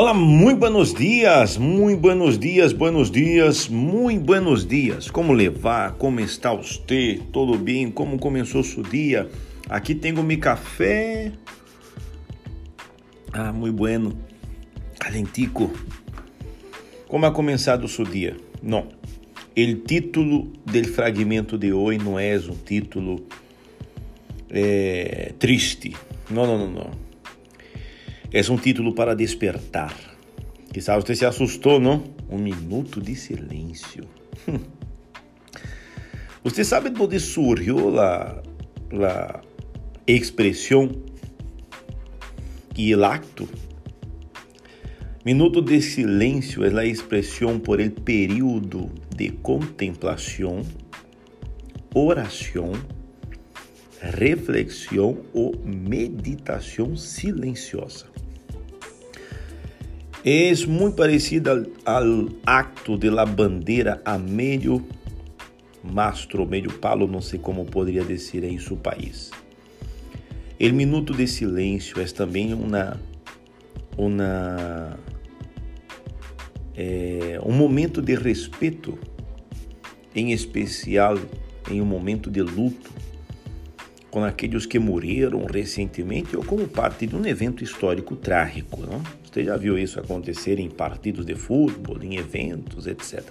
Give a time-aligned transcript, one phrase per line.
[0.00, 5.10] Olá, muito buenos dias, muito buenos dias, buenos dias, muito buenos dias.
[5.10, 5.94] Como levar?
[5.94, 7.20] Como está você?
[7.32, 7.90] Tudo bem?
[7.90, 9.28] Como começou seu dia?
[9.68, 11.32] Aqui tenho meu café.
[13.32, 14.16] Ah, muito bueno.
[15.00, 15.68] Calentico.
[17.08, 18.36] Como ha começado seu dia?
[18.62, 18.86] Não.
[19.56, 23.26] O título do fragmento de hoje não é um título
[24.48, 25.96] é, triste.
[26.30, 27.07] Não, não, não, não.
[28.30, 29.96] É um título para despertar.
[30.70, 32.04] Quizá você se assustou, não?
[32.28, 34.04] Um minuto de silêncio.
[36.44, 38.42] Você sabe de onde surgiu a,
[38.92, 39.40] a
[40.06, 40.90] expressão
[42.76, 43.48] e el acto?
[45.24, 50.62] Minuto de silêncio é a expressão por el período de contemplação,
[51.94, 52.72] oração
[54.00, 58.06] reflexão ou meditação silenciosa.
[60.24, 64.84] É muito parecida ao acto de la bandeira a meio
[65.82, 69.30] mastro, meio palo, não sei como poderia dizer em seu país.
[70.60, 73.00] O minuto de silêncio é também uma,
[73.96, 74.98] uma
[76.76, 78.98] é, um momento de respeito,
[80.14, 81.16] em especial
[81.70, 82.90] em um momento de luto
[84.18, 88.80] com aqueles que morreram recentemente ou como parte de um evento histórico trágico.
[88.80, 89.00] Não?
[89.22, 93.22] Você já viu isso acontecer em partidos de futebol, em eventos, etc.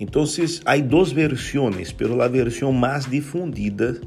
[0.00, 0.24] Então,
[0.64, 4.00] há duas versões, pero a versão mais difundida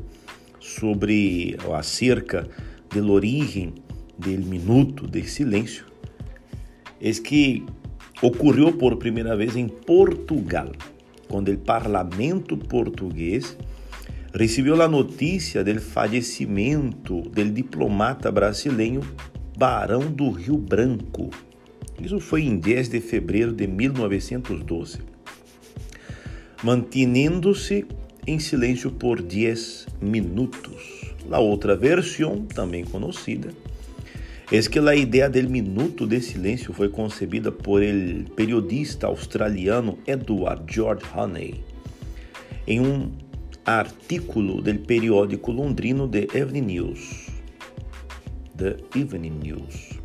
[0.59, 2.48] sobre ou acerca
[2.94, 3.76] da origem
[4.18, 5.86] do minuto de silêncio
[7.00, 7.64] é que
[8.24, 10.72] ocorreu por primeira vez em Portugal,
[11.28, 13.56] quando o parlamento português
[14.33, 19.02] recebeu a notícia do falecimento do diplomata brasileiro
[19.58, 21.30] Barão do Rio Branco.
[22.02, 25.00] Isso foi em 10 de fevereiro de 1912.
[26.63, 27.85] Mantendo-se
[28.25, 31.13] em silêncio por 10 minutos.
[31.31, 33.50] A outra versão, também conhecida,
[34.51, 40.63] é que a ideia do minuto de silêncio foi concebida por el periodista australiano Edward
[40.73, 41.63] George Honey
[42.66, 43.12] em um
[43.69, 47.28] artículo do periódico londrino The Evening News,
[48.57, 50.00] The Evening News,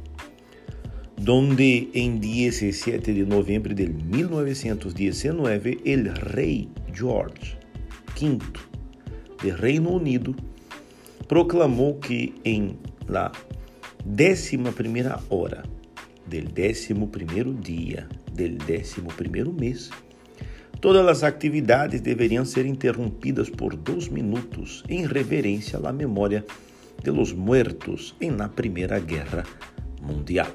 [1.16, 7.56] donde em 17 de novembro de 1919 el rei George
[8.20, 8.38] V
[9.42, 10.36] de Reino Unido
[11.26, 12.76] proclamou que em
[13.08, 13.32] la
[14.04, 15.62] décima primeira hora
[16.26, 19.90] del décimo primeiro dia del décimo primeiro mês
[20.84, 26.44] Todas as atividades deveriam ser interrompidas por dois minutos em reverência à memória
[27.02, 29.44] de los muertos em la Primeira Guerra
[30.02, 30.52] Mundial,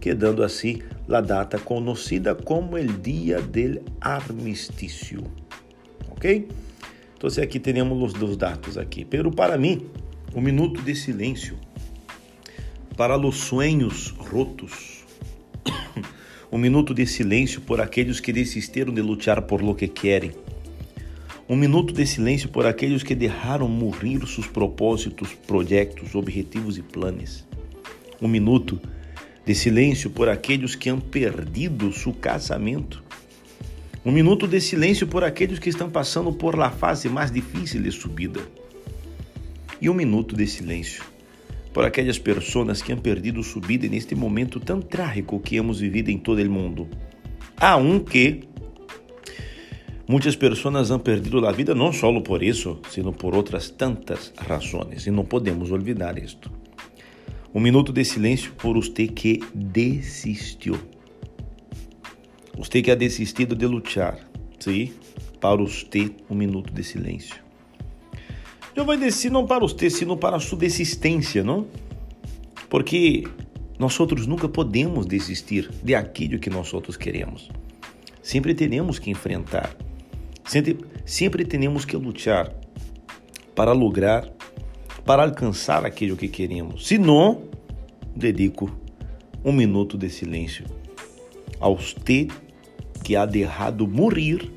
[0.00, 5.24] quedando assim a data conhecida como el Dia del Armistício.
[6.10, 6.46] Ok?
[7.16, 9.04] Então aqui temos os dois dados aqui.
[9.04, 9.84] Pero para mim,
[10.32, 11.58] um minuto de silêncio
[12.96, 14.93] para os sonhos rotos
[16.54, 20.30] um minuto de silêncio por aqueles que desistiram de lutar por lo que querem.
[21.48, 27.44] Um minuto de silêncio por aqueles que deixaram morrer seus propósitos, projetos, objetivos e planos.
[28.22, 28.80] Um minuto
[29.44, 33.02] de silêncio por aqueles que han perdido seu casamento.
[34.06, 37.90] Um minuto de silêncio por aqueles que estão passando por la fase mais difícil de
[37.90, 38.40] subida.
[39.80, 41.02] E um minuto de silêncio
[41.74, 46.08] por aquelas pessoas que han perdido sua vida neste momento tão trágico que hemos vivido
[46.08, 46.88] em todo o mundo.
[47.56, 48.44] Aunque
[50.06, 55.06] muitas pessoas han perdido a vida não só por isso, sino por outras tantas razões,
[55.06, 56.48] e não podemos olvidar isto.
[57.52, 60.78] Um minuto de silêncio por você que desistiu.
[62.56, 64.18] Você que ha desistido de lutar,
[64.60, 64.92] sim?
[65.40, 67.43] Para você, um minuto de silêncio.
[68.76, 71.66] Vou descer não para você, sino para a sua desistência, não?
[72.68, 73.24] Porque
[73.78, 77.50] nós outros nunca podemos desistir de aquilo que nós outros queremos.
[78.22, 79.74] Sempre teremos que enfrentar,
[80.44, 82.52] sempre, sempre teremos que lutar
[83.54, 84.28] para lograr,
[85.04, 86.86] para alcançar aquilo que queremos.
[86.86, 87.42] Se não,
[88.14, 88.70] dedico
[89.44, 90.66] um minuto de silêncio
[91.58, 92.28] aos te
[93.02, 94.50] que há deixado morrer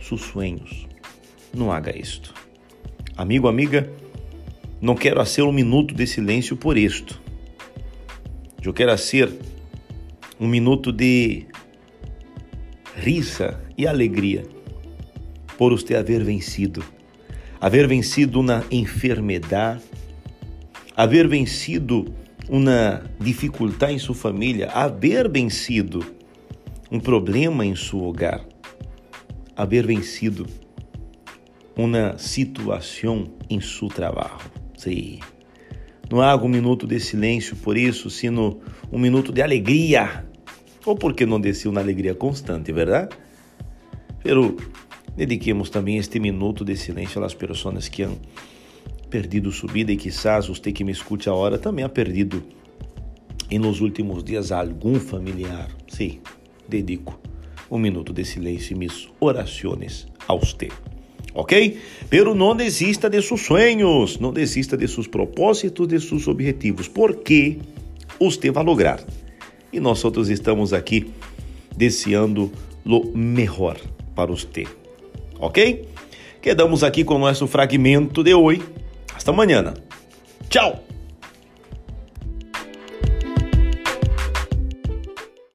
[0.00, 0.86] seus sonhos.
[1.54, 2.43] Não haga isto.
[3.16, 3.88] Amigo, amiga,
[4.80, 7.22] não quero ser um minuto de silêncio por isto.
[8.60, 9.32] Eu quero ser
[10.40, 11.46] um minuto de
[12.96, 14.44] risa e alegria
[15.56, 16.84] por você haver vencido,
[17.60, 19.80] haver vencido na enfermidade,
[20.96, 22.12] haver vencido
[22.48, 26.04] uma dificuldade em sua família, haver vencido
[26.90, 28.44] um problema em seu hogar,
[29.56, 30.63] haver vencido
[31.76, 34.50] uma situação em seu trabalho.
[34.76, 35.18] Sim.
[36.10, 38.60] Não há um minuto de silêncio por isso, sino
[38.92, 40.24] um minuto de alegria.
[40.84, 43.16] Ou porque não desceu na alegria constante, verdade?
[44.22, 44.56] Pero
[45.16, 48.16] dediquemos também este minuto de silêncio às pessoas que han
[49.10, 52.42] perdido sua vida e quizás você que me escute agora também ha perdido
[53.48, 55.68] em nos últimos dias algum familiar.
[55.86, 56.20] Sim,
[56.68, 57.20] dedico
[57.70, 60.68] um minuto de silêncio e minhas orações a você
[61.34, 61.78] ok?
[62.08, 67.58] Pero não desista de seus sonhos, não desista de seus propósitos, de seus objetivos, porque
[68.18, 69.00] você vai lograr.
[69.72, 71.10] E nós outros estamos aqui
[71.76, 72.50] deseando
[72.86, 73.76] o melhor
[74.14, 74.64] para você,
[75.38, 75.88] ok?
[76.40, 78.62] Quedamos aqui com o nosso fragmento de hoje.
[79.14, 79.74] Hasta amanhã.
[80.48, 80.83] Tchau!